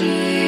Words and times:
Jesus. 0.00 0.39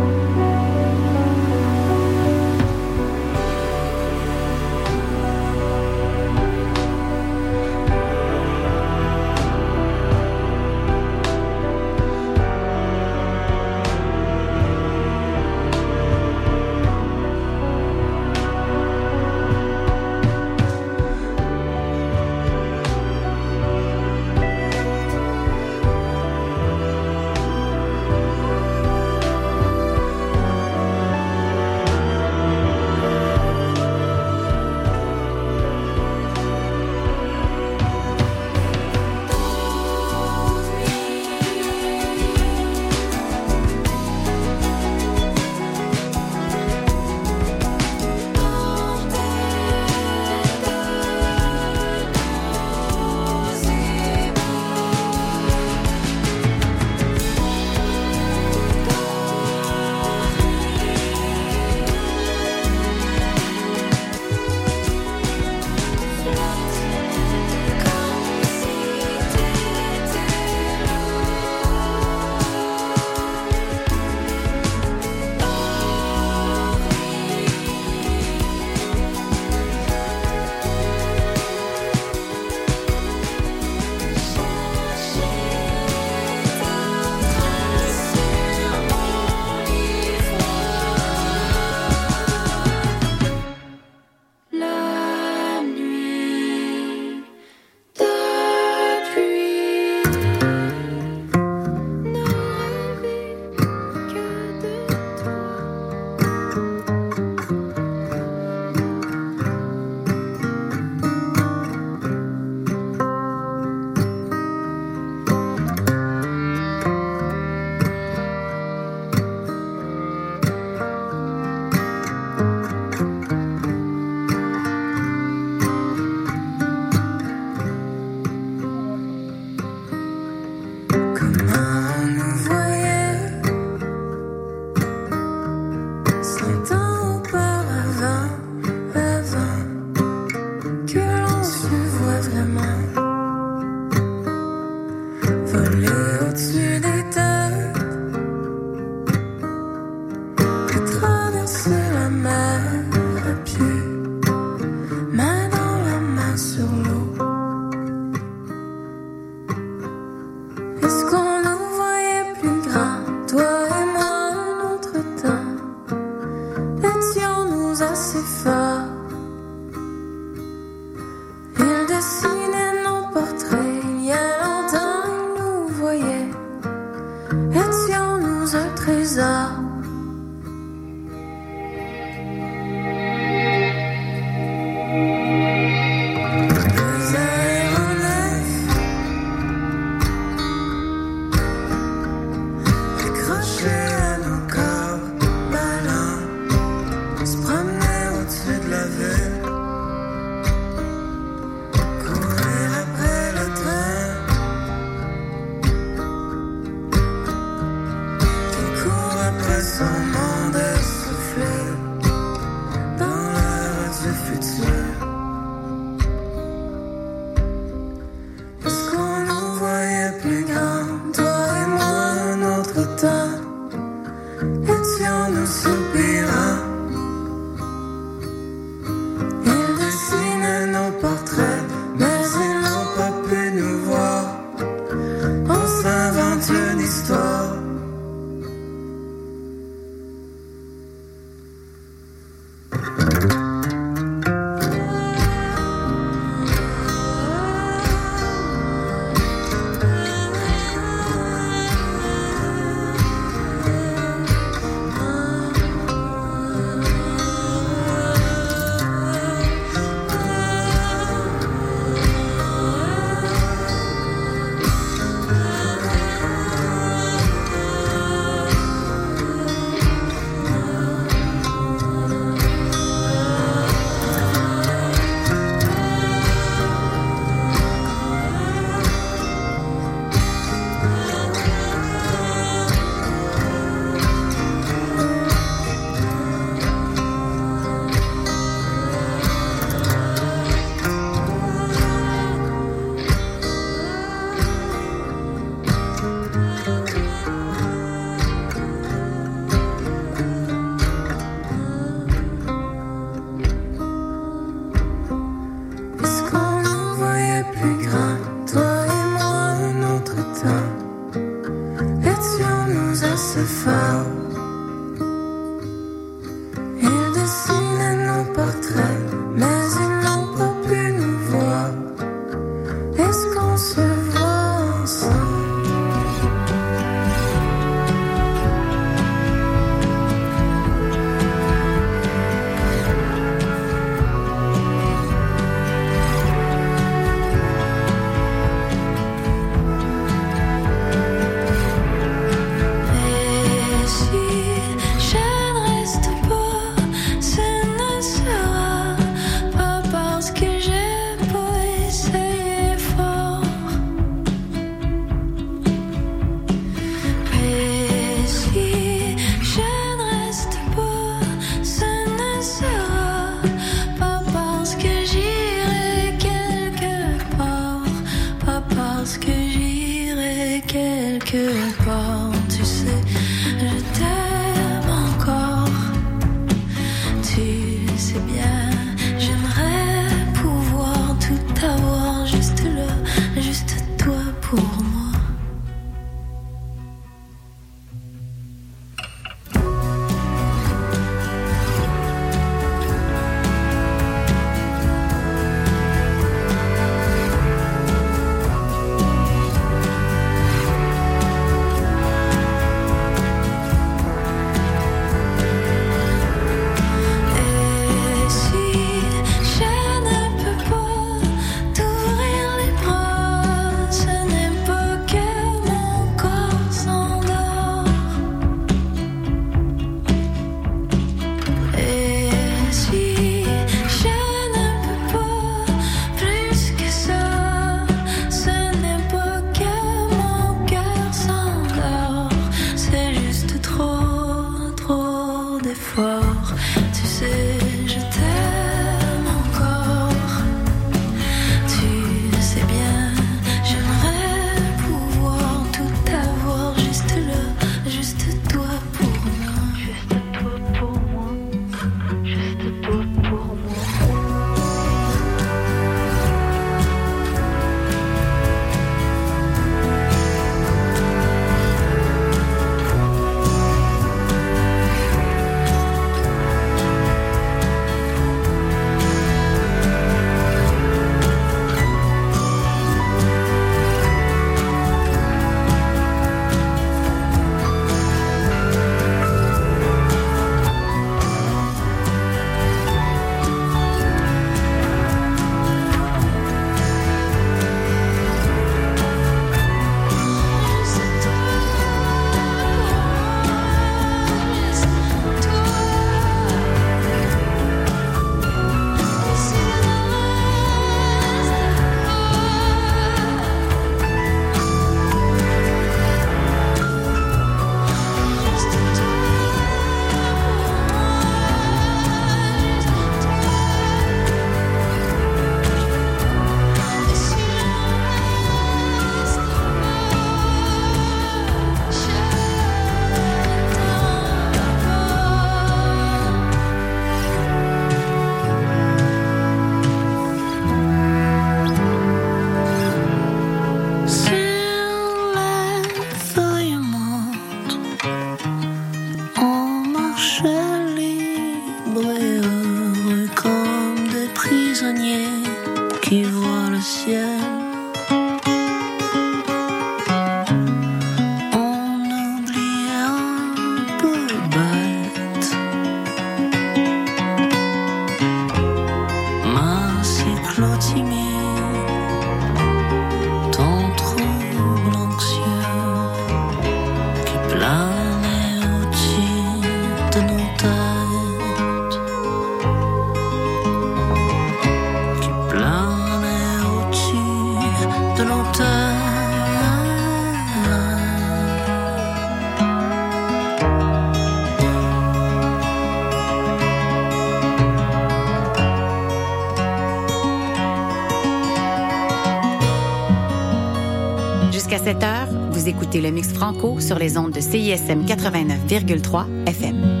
Jusqu'à 594.50 594.78
7 594.78 595.02
heures, 595.04 595.28
vous 595.52 595.68
écoutez 595.68 596.00
le 596.00 596.10
mix 596.10 596.32
franco 596.32 596.80
sur 596.80 596.98
les 596.98 597.16
ondes 597.18 597.30
de 597.30 597.40
CISM 597.40 598.04
89,3 598.04 599.46
FM. 599.46 600.00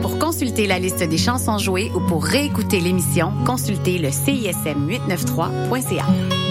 Pour 0.00 0.20
consulter 0.20 0.68
la 0.68 0.78
liste 0.78 1.02
des 1.02 1.18
chansons 1.18 1.58
jouées 1.58 1.90
ou 1.92 1.98
pour 2.06 2.24
réécouter 2.24 2.78
l'émission, 2.78 3.32
consultez 3.44 3.98
le 3.98 4.10
CISM893.ca. 4.10 6.45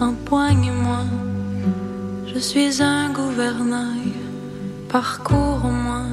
empoigne-moi. 0.00 1.04
Je 2.32 2.38
suis 2.38 2.82
un 2.82 3.10
gouvernail, 3.12 4.14
parcours-moi. 4.88 6.04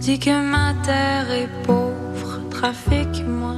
Dis 0.00 0.18
que 0.18 0.36
ma 0.54 0.74
terre 0.82 1.30
est 1.30 1.50
pauvre, 1.64 2.40
trafique-moi. 2.50 3.56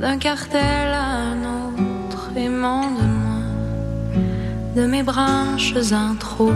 D'un 0.00 0.18
cartel 0.18 0.88
à 0.92 1.06
un 1.32 1.38
autre, 1.58 2.30
émande-moi. 2.36 3.40
De 4.76 4.86
mes 4.86 5.02
branches 5.02 5.74
en 5.92 6.14
trop, 6.14 6.52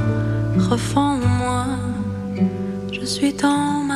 refonds-moi. 0.70 1.66
Je 2.92 3.04
suis 3.04 3.34
ton 3.34 3.87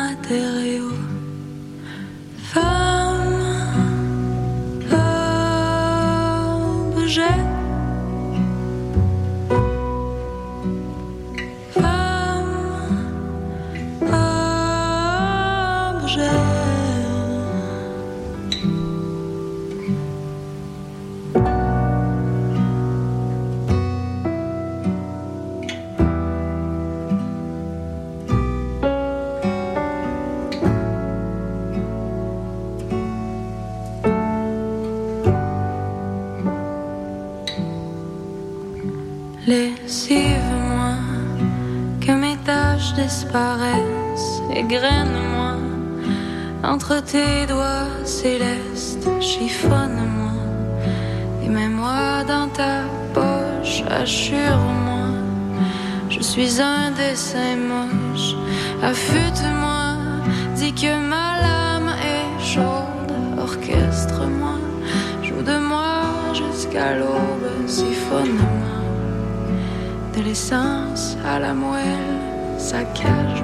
Lessive-moi, 39.92 40.94
que 42.00 42.12
mes 42.12 42.38
tâches 42.46 42.94
disparaissent, 42.94 44.40
égrène-moi, 44.50 45.56
entre 46.64 47.02
tes 47.02 47.44
doigts 47.46 47.92
célestes, 48.02 49.06
chiffonne-moi, 49.20 50.32
et 51.44 51.48
mets-moi 51.50 52.24
dans 52.26 52.48
ta 52.48 52.84
poche, 53.12 53.82
assure-moi, 53.90 55.08
je 56.08 56.20
suis 56.20 56.58
un 56.62 56.90
dessin 56.92 57.56
moche, 57.56 58.34
affûte-moi, 58.82 59.98
dis 60.56 60.72
que 60.72 60.92
ma 61.12 61.38
lame 61.44 61.92
est 62.16 62.42
chaude, 62.42 63.12
orchestre-moi, 63.38 64.56
joue 65.22 65.42
de 65.42 65.58
moi 65.58 66.32
jusqu'à 66.32 66.96
l'aube, 66.96 67.66
siphonne-moi 67.66 68.61
l'essence 70.22 71.16
à 71.24 71.38
la 71.38 71.52
moelle, 71.54 72.20
saccage-moi. 72.58 73.36
Je 73.36 73.41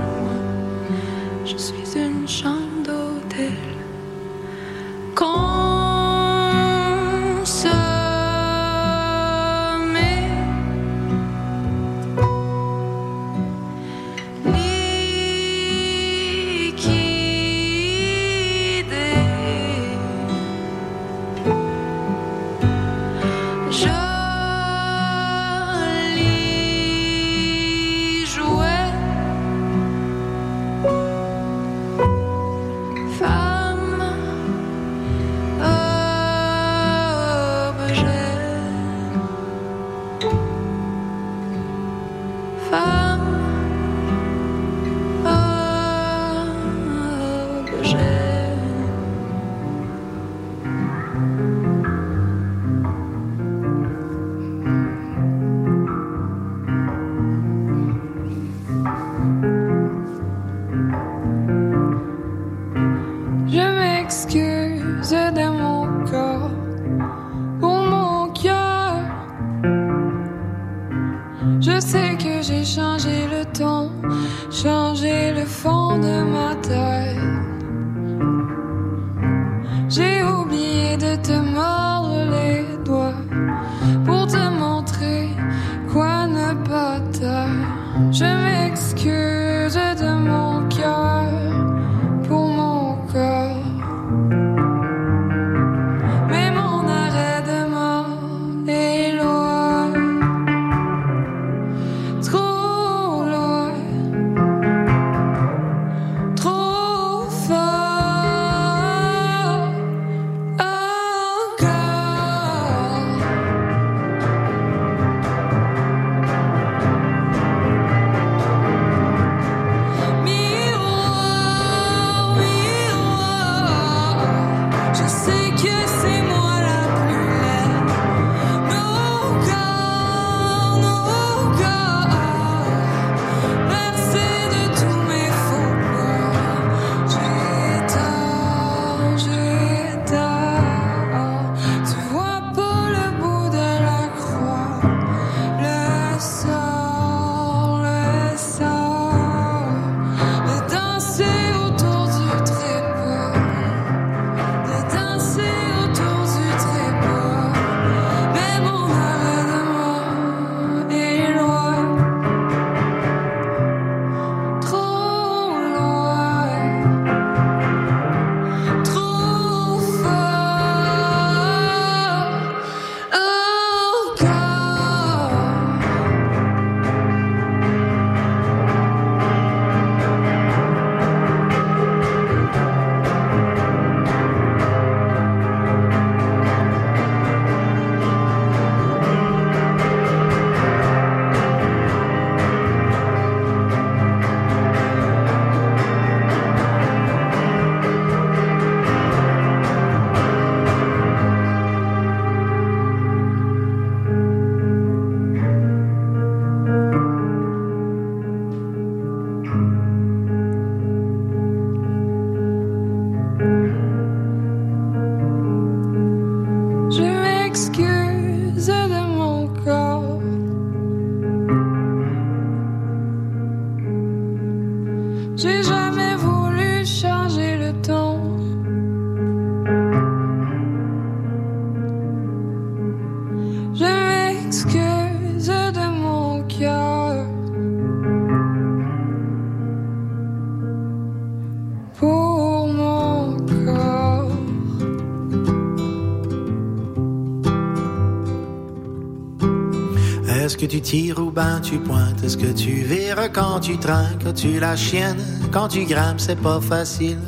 tu 250.69 250.83
tires 250.83 251.19
ou 251.19 251.31
ben 251.31 251.61
tu 251.61 251.79
pointes. 251.79 252.23
Est-ce 252.23 252.37
que 252.37 252.53
tu 252.53 252.71
vires 252.83 253.33
quand 253.33 253.61
tu 253.61 253.79
trinques? 253.79 254.35
Tu 254.35 254.61
la 254.61 254.77
chiennes 254.77 255.17
quand 255.51 255.69
tu 255.69 255.85
grimpes 255.85 256.21
C'est 256.21 256.41
pas 256.41 256.61
facile 256.61 257.19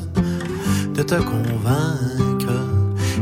de 0.94 1.02
te 1.02 1.14
convaincre. 1.14 2.52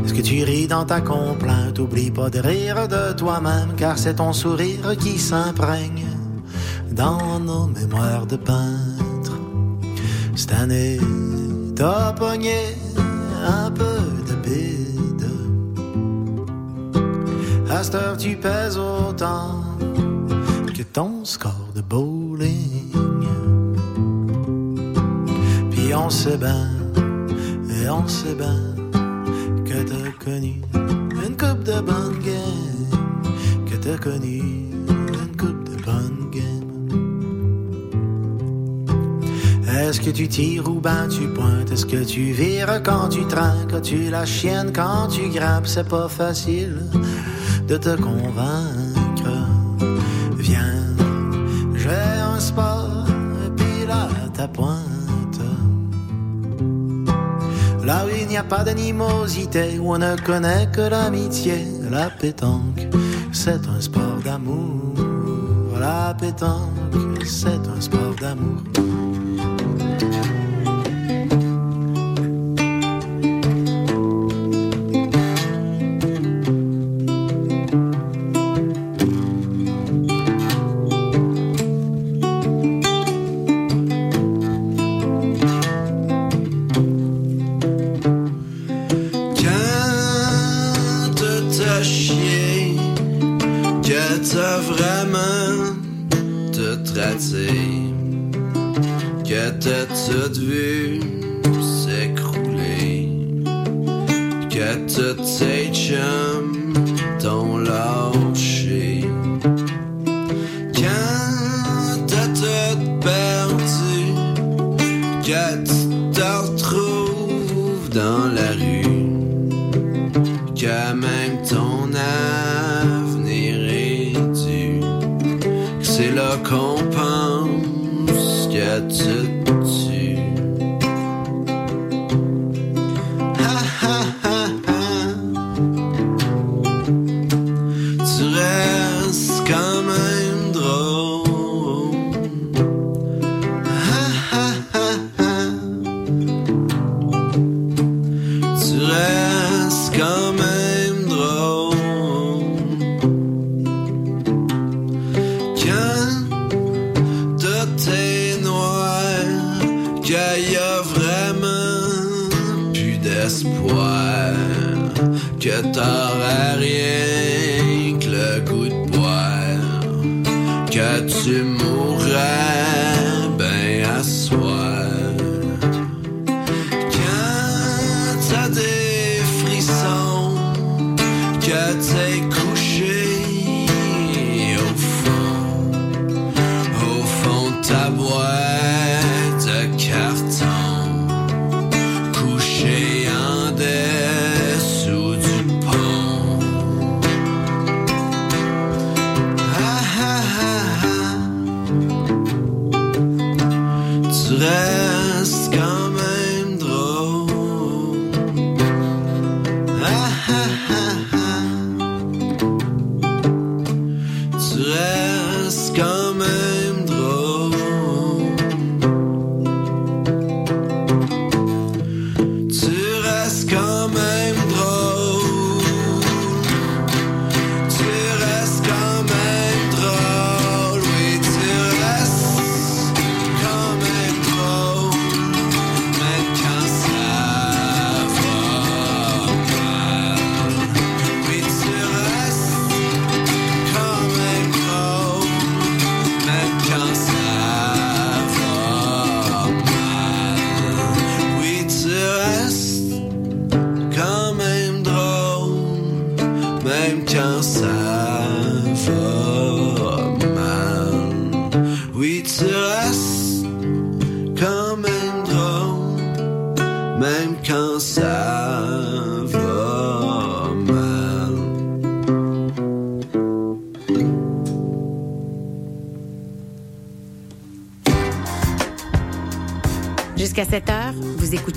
Est-ce 0.03 0.13
que 0.13 0.21
tu 0.21 0.43
ris 0.43 0.67
dans 0.67 0.83
ta 0.83 0.99
complainte? 0.99 1.79
Oublie 1.79 2.11
pas 2.11 2.29
de 2.29 2.39
rire 2.39 2.87
de 2.87 3.13
toi-même 3.13 3.73
Car 3.77 3.97
c'est 3.97 4.15
ton 4.15 4.33
sourire 4.33 4.97
qui 4.99 5.17
s'imprègne 5.17 6.05
Dans 6.91 7.39
nos 7.39 7.67
mémoires 7.67 8.25
de 8.25 8.35
peintre. 8.35 9.39
Cette 10.35 10.53
année 10.53 10.99
t'as 11.75 12.11
pogné 12.11 12.75
un 13.47 13.71
peu 13.71 13.99
de 14.27 14.35
bide. 14.43 15.29
À 17.69 17.83
cette 17.83 17.95
heure 17.95 18.17
tu 18.17 18.35
pèses 18.35 18.77
autant 18.77 19.68
ton 21.19 21.25
score 21.25 21.69
de 21.75 21.81
bowling. 21.81 22.91
Puis 25.71 25.93
on 25.93 26.09
sait 26.09 26.37
bien, 26.37 26.69
et 27.69 27.89
on 27.89 28.07
sait 28.07 28.35
bien 28.35 28.59
que 29.65 29.83
t'as 29.83 30.11
connu 30.23 30.61
une 31.25 31.35
coupe 31.35 31.63
de 31.63 31.81
bonne 31.81 32.19
game, 32.23 33.65
que 33.69 33.75
t'as 33.75 33.97
connu 33.97 34.39
une 34.39 35.37
coupe 35.37 35.63
de 35.69 35.75
bonne 35.83 36.29
game. 36.31 36.47
Est-ce 39.67 39.99
que 40.01 40.11
tu 40.11 40.27
tires 40.27 40.69
ou 40.69 40.79
ben 40.79 41.07
tu 41.09 41.27
pointes? 41.27 41.71
Est-ce 41.71 41.85
que 41.85 42.03
tu 42.03 42.31
vires 42.31 42.81
quand 42.83 43.09
tu 43.09 43.25
trinques? 43.25 43.81
Tu 43.81 44.09
la 44.09 44.25
chienne 44.25 44.71
quand 44.73 45.07
tu 45.07 45.29
grappes? 45.29 45.67
C'est 45.67 45.87
pas 45.87 46.07
facile 46.07 46.83
de 47.67 47.77
te 47.77 47.95
convaincre 47.95 48.78
a 58.39 58.43
pas 58.43 58.63
d'animosité, 58.63 59.79
on 59.83 59.97
ne 59.97 60.15
connaît 60.15 60.67
que 60.71 60.81
l'amitié, 60.81 61.67
la 61.91 62.09
pétanque, 62.09 62.87
c'est 63.33 63.67
un 63.67 63.81
sport 63.81 64.19
d'amour. 64.23 64.93
La 65.77 66.15
pétanque, 66.17 67.25
c'est 67.25 67.67
un 67.67 67.81
sport 67.81 68.15
d'amour. 68.21 68.88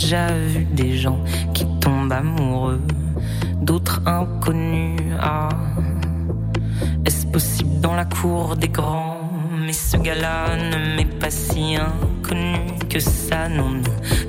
déjà 0.00 0.32
vu 0.32 0.64
des 0.64 0.96
gens 0.96 1.20
qui 1.52 1.66
tombent 1.80 2.12
amoureux, 2.12 2.80
d'autres 3.60 4.00
inconnus? 4.06 5.00
Ah, 5.20 5.48
est-ce 7.04 7.26
possible 7.26 7.80
dans 7.80 7.94
la 7.94 8.04
cour 8.04 8.56
des 8.56 8.68
grands? 8.68 9.30
Mais 9.64 9.72
ce 9.72 9.96
gars-là 9.96 10.56
ne 10.56 10.96
m'est 10.96 11.18
pas 11.18 11.30
si 11.30 11.76
inconnu 11.76 12.58
que 12.88 12.98
ça, 12.98 13.48
non, 13.48 13.68
non. 13.70 13.82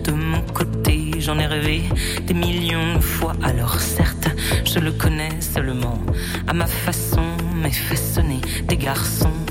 De 0.04 0.12
mon 0.12 0.42
côté, 0.54 1.12
j'en 1.20 1.40
ai 1.40 1.46
rêvé 1.46 1.84
des 2.28 2.34
millions 2.34 2.96
de 2.96 3.00
fois. 3.00 3.34
Alors 3.42 3.80
certes, 3.80 4.30
je 4.66 4.80
le 4.80 4.92
connais 4.92 5.40
seulement 5.40 6.00
à 6.48 6.54
ma 6.54 6.68
façon, 6.68 7.26
mais 7.62 7.72
façonner 7.72 8.42
des 8.68 8.78
garçons, 8.78 9.38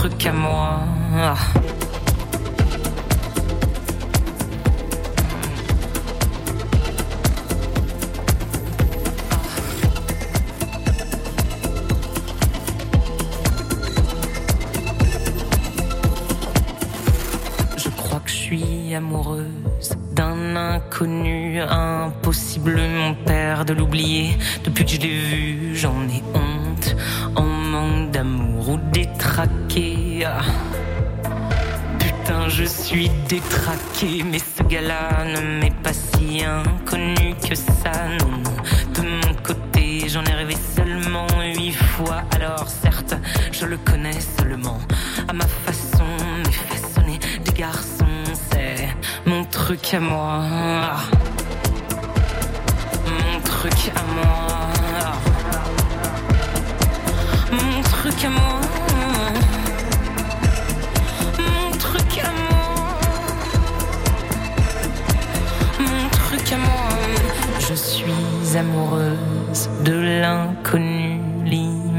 truc 0.00 0.24
à 0.24 0.32
moi. 0.32 0.80
Ah. 1.14 1.69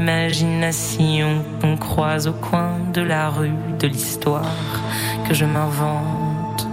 L'imagination 0.02 1.44
qu'on 1.60 1.76
croise 1.76 2.26
au 2.26 2.32
coin 2.32 2.76
de 2.92 3.02
la 3.02 3.28
rue, 3.28 3.52
de 3.78 3.86
l'histoire 3.86 4.42
que 5.28 5.32
je 5.32 5.44
m'invente. 5.44 6.66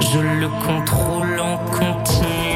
Je 0.00 0.18
le 0.18 0.48
contrôle 0.66 1.38
en 1.40 1.58
continu. 1.70 2.51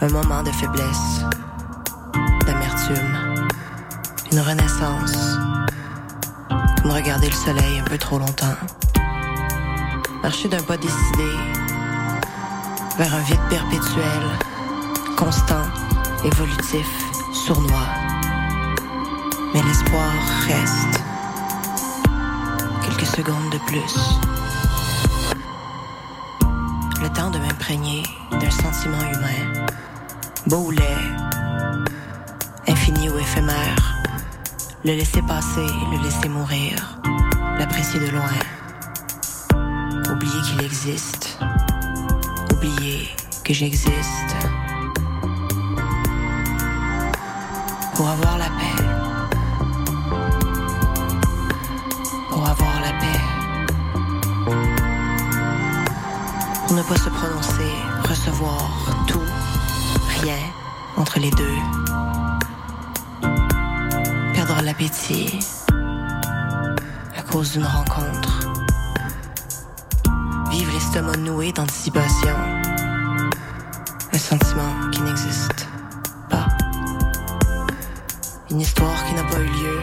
Un 0.00 0.08
moment 0.08 0.42
de 0.42 0.50
faiblesse, 0.50 1.24
d'amertume, 2.46 3.48
une 4.30 4.40
renaissance, 4.40 5.38
comme 6.80 6.92
regarder 6.92 7.28
le 7.28 7.34
soleil 7.34 7.80
un 7.80 7.84
peu 7.84 7.98
trop 7.98 8.18
longtemps. 8.18 8.56
Marcher 10.22 10.48
d'un 10.48 10.62
pas 10.62 10.76
décidé 10.76 11.30
vers 12.98 13.14
un 13.14 13.22
vide 13.22 13.40
perpétuel, 13.50 14.22
constant, 15.16 15.66
évolutif, 16.24 16.88
sournois. 17.32 17.88
Mais 19.52 19.62
l'espoir 19.62 20.12
reste 20.46 21.02
quelques 22.84 23.06
secondes 23.06 23.50
de 23.50 23.58
plus. 23.66 24.43
D'un 27.68 28.50
sentiment 28.50 29.00
humain, 29.00 29.64
beau 30.46 30.66
ou 30.66 30.70
laid, 30.70 30.82
infini 32.68 33.08
ou 33.08 33.18
éphémère, 33.18 34.02
le 34.84 34.92
laisser 34.92 35.22
passer, 35.22 35.66
le 35.90 36.02
laisser 36.02 36.28
mourir, 36.28 37.00
l'apprécier 37.58 38.00
de 38.00 38.10
loin, 38.10 38.38
oublier 40.12 40.42
qu'il 40.42 40.62
existe 40.62 41.38
oublier 42.52 43.08
que 43.42 43.54
j'existe. 43.54 44.36
Pour 47.94 48.08
avoir 48.08 48.38
la 48.38 48.46
paix. 48.46 48.83
Ne 56.74 56.82
pas 56.82 56.96
se 56.96 57.08
prononcer, 57.08 57.72
recevoir 58.08 58.68
tout, 59.06 59.22
rien 60.20 60.38
entre 60.96 61.20
les 61.20 61.30
deux. 61.30 61.58
Perdre 64.32 64.60
l'appétit 64.64 65.38
à 67.16 67.22
cause 67.30 67.52
d'une 67.52 67.64
rencontre. 67.64 68.40
Vivre 70.50 70.72
l'estomac 70.72 71.16
noué 71.18 71.52
d'anticipation. 71.52 72.36
Un 74.12 74.18
sentiment 74.18 74.90
qui 74.90 75.02
n'existe 75.02 75.68
pas. 76.28 76.48
Une 78.50 78.60
histoire 78.60 79.04
qui 79.06 79.14
n'a 79.14 79.22
pas 79.22 79.38
eu 79.38 79.46
lieu. 79.46 79.78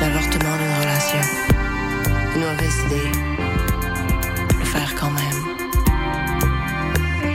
L'avortement 0.00 0.56
d'une 0.56 0.76
relation. 0.80 1.20
Une 2.36 2.42
mauvaise 2.42 2.78
idée. 2.86 3.39
Quand 5.00 5.10
même. 5.10 5.40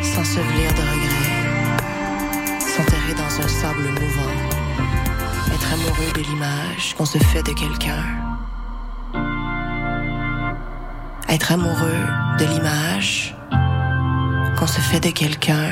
S'ensevelir 0.04 0.72
de 0.74 0.82
regrets. 0.82 2.60
S'enterrer 2.60 3.16
dans 3.18 3.44
un 3.44 3.48
sable 3.48 3.90
mouvant. 3.90 4.36
Être 5.52 5.74
amoureux 5.74 6.12
de 6.16 6.22
l'image 6.22 6.94
qu'on 6.96 7.06
se 7.06 7.18
fait 7.18 7.42
de 7.42 7.54
quelqu'un. 7.54 8.04
Être 11.28 11.54
amoureux 11.54 12.06
de 12.38 12.46
l'image 12.46 13.36
qu'on 14.60 14.68
se 14.68 14.80
fait 14.80 15.00
de 15.00 15.10
quelqu'un. 15.10 15.72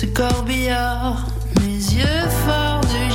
ce 0.00 0.06
corbillard, 0.06 1.26
mes 1.60 1.76
yeux 1.76 2.28
forts 2.46 2.80
du 2.80 3.10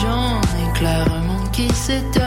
j'en 0.00 0.40
ai 0.40 0.72
clairement 0.76 1.44
qui 1.52 1.68
s'éteint. 1.72 2.23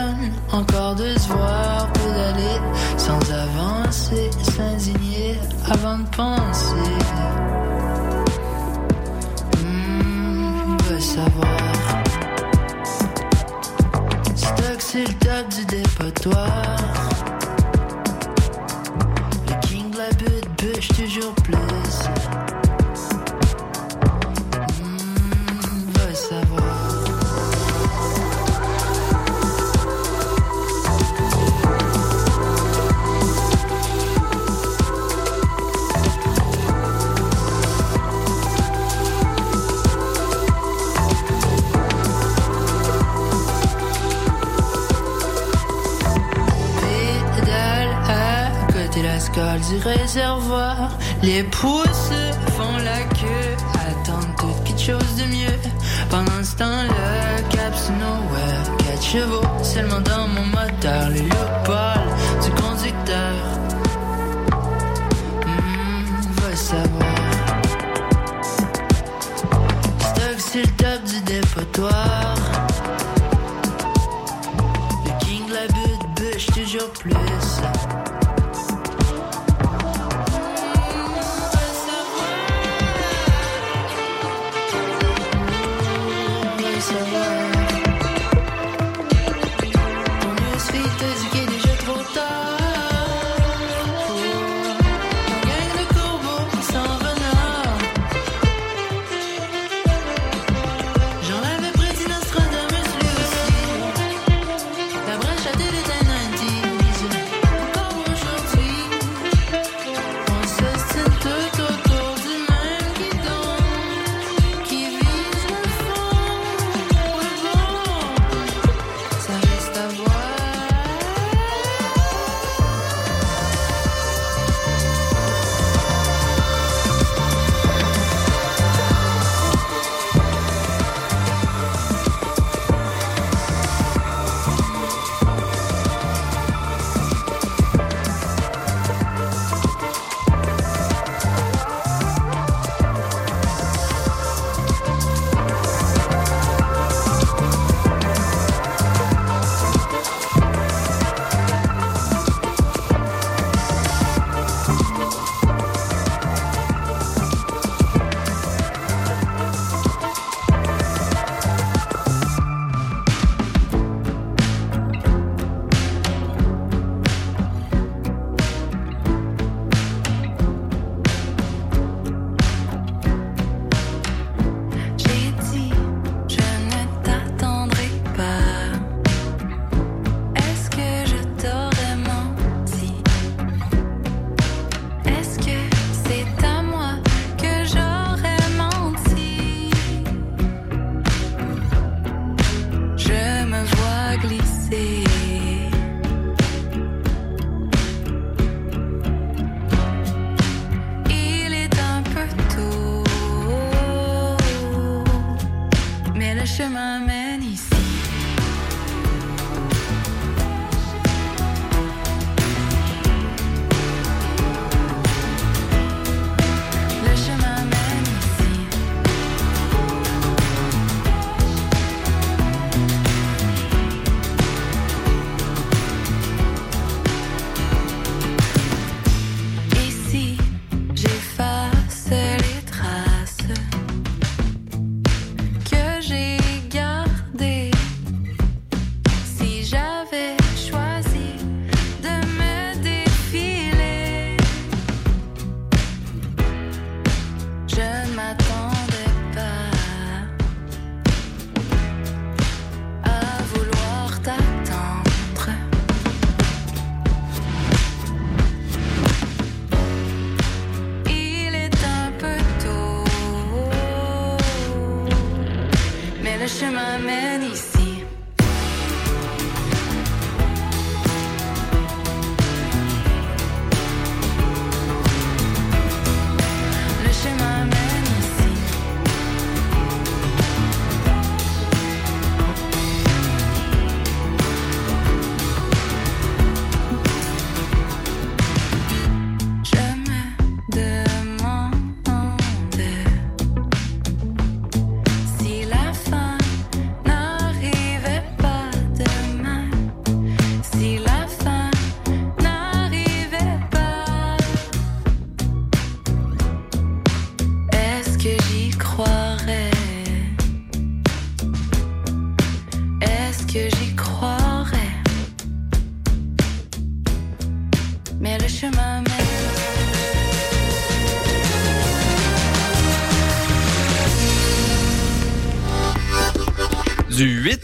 du 49.77 49.87
réservoir. 49.87 50.91
Les 51.23 51.43
pouces 51.43 52.11
font 52.55 52.77
la 52.83 53.01
queue, 53.15 53.55
attendent 53.73 54.63
quelque 54.63 54.79
chose 54.79 55.15
de 55.17 55.25
mieux. 55.25 55.59
Pendant 56.09 56.43
ce 56.43 56.55
temps, 56.55 56.83
le 56.83 57.41
cap 57.49 57.73
nowhere, 57.99 58.77
quatre 58.77 59.03
chevaux 59.03 59.63
seulement 59.63 60.01
dans 60.01 60.27
mon 60.27 60.45
moteur, 60.45 61.09
le 61.09 61.21
loup. 61.21 61.46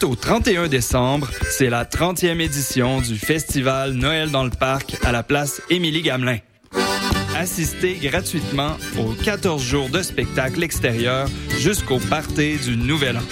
Au 0.04 0.14
31 0.14 0.68
décembre, 0.68 1.30
c'est 1.50 1.70
la 1.70 1.84
30e 1.84 2.40
édition 2.40 3.00
du 3.00 3.16
festival 3.16 3.92
Noël 3.92 4.30
dans 4.30 4.44
le 4.44 4.50
parc 4.50 4.96
à 5.02 5.12
la 5.12 5.22
place 5.22 5.62
Émilie 5.70 6.02
Gamelin. 6.02 6.38
Assistez 7.36 7.94
gratuitement 7.94 8.76
aux 8.98 9.12
14 9.24 9.62
jours 9.62 9.88
de 9.88 10.02
spectacle 10.02 10.62
extérieur 10.62 11.28
jusqu'au 11.58 11.98
party 11.98 12.56
du 12.58 12.76
Nouvel 12.76 13.16
An. 13.16 13.22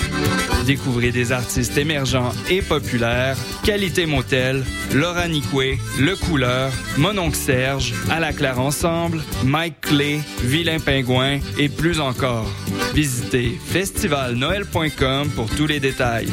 Découvrez 0.67 1.13
des 1.13 1.33
artistes 1.33 1.77
émergents 1.77 2.33
et 2.51 2.63
populaires, 2.63 3.37
Qualité 3.65 4.07
Motel, 4.07 4.65
Laura 4.95 5.29
Nicoué, 5.29 5.79
Le 6.01 6.17
Couleur, 6.17 6.73
Mononc 6.97 7.35
Serge, 7.35 7.93
À 8.11 8.19
la 8.19 8.33
Claire 8.33 8.61
Ensemble, 8.61 9.23
Mike 9.45 9.81
Clay, 9.83 10.21
Vilain 10.43 10.79
Pingouin 10.79 11.39
et 11.59 11.69
plus 11.69 12.01
encore. 12.01 12.51
Visitez 12.95 13.59
festivalnoël.com 13.67 15.31
pour 15.35 15.49
tous 15.51 15.67
les 15.67 15.81
détails. 15.81 16.29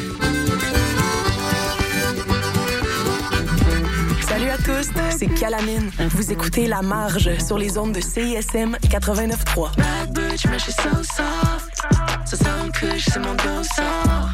Tous, 4.62 4.88
c'est 5.16 5.26
Calamine. 5.26 5.90
Vous 6.10 6.32
écoutez 6.32 6.66
La 6.66 6.82
Marge 6.82 7.30
sur 7.44 7.58
les 7.58 7.78
ondes 7.78 7.92
de 7.92 8.00
CISM 8.00 8.76
89.3. 8.88 9.76
Bad 9.76 10.12
bitch, 10.12 10.46
mais 10.46 10.58
je 10.58 10.64
suis 10.64 10.72
so 10.72 10.88
soft. 11.02 11.82
Ça 12.24 12.36
sonne 12.36 12.70
que 12.72 12.86
c'est 12.98 13.18
mon 13.18 13.34
dos 13.34 13.62
sort. 13.74 14.30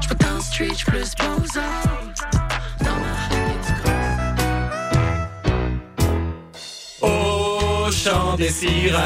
Je 0.00 0.08
dans 0.14 0.34
le 0.36 0.40
street, 0.40 0.68
j'suis 0.74 0.84
plus 0.84 1.12
bozo. 1.18 1.60
Dans 2.80 2.96
ma 7.00 7.08
Au 7.08 7.90
chant 7.90 8.36
des 8.36 8.50
sirènes, 8.50 8.98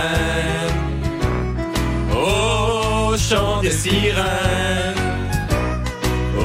au 2.13 3.17
chant 3.17 3.61
des 3.61 3.71
sirènes, 3.71 5.12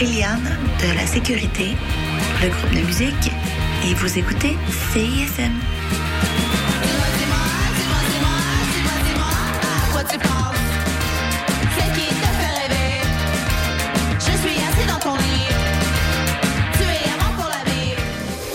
Eliane 0.00 0.58
de 0.80 0.94
la 0.94 1.06
Sécurité, 1.06 1.76
le 2.42 2.48
groupe 2.48 2.70
de 2.74 2.86
musique, 2.86 3.32
et 3.84 3.94
vous 3.94 4.18
écoutez 4.18 4.56
CISM. 4.92 5.52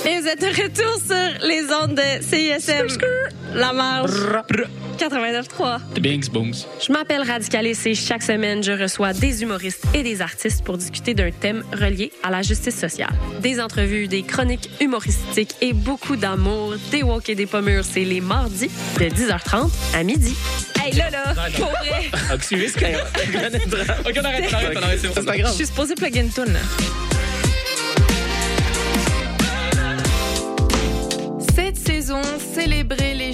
Et 0.07 0.19
vous 0.19 0.27
êtes 0.27 0.41
de 0.41 0.47
retour 0.47 0.99
sur 1.05 1.47
les 1.47 1.63
ondes 1.73 1.95
de 1.95 2.23
CISM. 2.23 2.87
La 3.55 3.73
marge. 3.73 4.84
89.3. 5.09 5.99
Bings, 6.01 6.29
booms. 6.31 6.55
Je 6.85 6.91
m'appelle 6.91 7.21
Radicalis 7.21 7.77
et 7.85 7.93
chaque 7.93 8.23
semaine, 8.23 8.63
je 8.63 8.71
reçois 8.71 9.13
des 9.13 9.43
humoristes 9.43 9.83
et 9.93 10.01
des 10.01 10.19
artistes 10.21 10.63
pour 10.63 10.77
discuter 10.77 11.13
d'un 11.13 11.29
thème 11.29 11.63
relié 11.73 12.11
à 12.23 12.31
la 12.31 12.41
justice 12.41 12.75
sociale. 12.79 13.13
Des 13.39 13.61
entrevues, 13.61 14.07
des 14.07 14.23
chroniques 14.23 14.69
humoristiques 14.81 15.55
et 15.61 15.73
beaucoup 15.73 16.15
d'amour, 16.15 16.73
des 16.89 17.03
walk 17.03 17.29
et 17.29 17.35
des 17.35 17.45
pommures. 17.45 17.85
C'est 17.85 18.03
les 18.03 18.19
mardis 18.19 18.71
de 18.99 19.05
10h30 19.05 19.69
à 19.93 20.03
midi. 20.03 20.35
Hey, 20.83 20.93
là, 20.93 21.11
là, 21.11 21.33
pour 21.55 21.67
vrai. 21.67 22.09
Activiste, 22.31 22.77
Ok, 22.77 22.83
on 22.83 23.37
arrête, 23.45 23.61
on 24.15 24.55
arrête, 24.55 24.77
on 24.77 24.81
arrête, 24.81 24.99
c'est 25.01 25.25
pas 25.25 25.37
grave. 25.37 25.51
Je 25.51 25.57
suis 25.57 25.67
supposée 25.67 25.93
plug 25.93 26.15
une 26.15 26.29
toune, 26.31 26.51
là. 26.53 26.59
Cette 31.55 31.77
saison, 31.77 32.21
célébrez 32.53 33.04
les 33.04 33.04